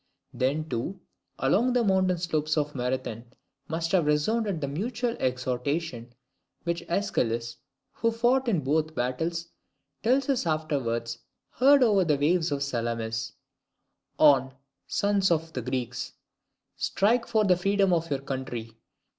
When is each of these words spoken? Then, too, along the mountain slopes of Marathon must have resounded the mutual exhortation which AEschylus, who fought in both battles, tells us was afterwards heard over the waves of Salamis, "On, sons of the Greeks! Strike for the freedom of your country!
Then, 0.33 0.67
too, 0.67 0.99
along 1.37 1.73
the 1.73 1.83
mountain 1.83 2.17
slopes 2.17 2.57
of 2.57 2.73
Marathon 2.73 3.25
must 3.67 3.91
have 3.91 4.07
resounded 4.07 4.59
the 4.59 4.67
mutual 4.67 5.15
exhortation 5.19 6.15
which 6.63 6.81
AEschylus, 6.89 7.57
who 7.91 8.09
fought 8.09 8.47
in 8.47 8.61
both 8.63 8.95
battles, 8.95 9.49
tells 10.01 10.23
us 10.23 10.27
was 10.29 10.45
afterwards 10.47 11.19
heard 11.51 11.83
over 11.83 12.03
the 12.03 12.17
waves 12.17 12.51
of 12.51 12.63
Salamis, 12.63 13.33
"On, 14.17 14.55
sons 14.87 15.29
of 15.29 15.53
the 15.53 15.61
Greeks! 15.61 16.13
Strike 16.77 17.27
for 17.27 17.43
the 17.45 17.55
freedom 17.55 17.93
of 17.93 18.09
your 18.09 18.21
country! 18.21 18.79